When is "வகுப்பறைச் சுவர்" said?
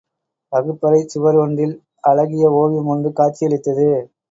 0.51-1.35